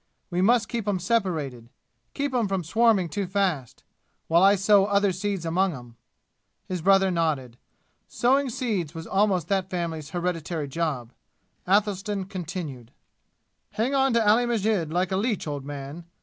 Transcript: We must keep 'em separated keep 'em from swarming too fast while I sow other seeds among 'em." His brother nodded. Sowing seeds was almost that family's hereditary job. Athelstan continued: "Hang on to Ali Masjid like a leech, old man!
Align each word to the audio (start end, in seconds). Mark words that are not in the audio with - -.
We 0.31 0.41
must 0.41 0.67
keep 0.67 0.87
'em 0.87 0.97
separated 0.97 1.69
keep 2.15 2.33
'em 2.33 2.47
from 2.47 2.63
swarming 2.63 3.07
too 3.07 3.27
fast 3.27 3.83
while 4.27 4.41
I 4.41 4.55
sow 4.55 4.85
other 4.85 5.11
seeds 5.11 5.45
among 5.45 5.75
'em." 5.75 5.95
His 6.67 6.81
brother 6.81 7.11
nodded. 7.11 7.55
Sowing 8.07 8.49
seeds 8.49 8.95
was 8.95 9.05
almost 9.05 9.47
that 9.49 9.69
family's 9.69 10.09
hereditary 10.09 10.67
job. 10.67 11.13
Athelstan 11.67 12.25
continued: 12.25 12.89
"Hang 13.73 13.93
on 13.93 14.13
to 14.13 14.27
Ali 14.27 14.47
Masjid 14.47 14.91
like 14.91 15.11
a 15.11 15.17
leech, 15.17 15.45
old 15.45 15.65
man! 15.65 16.05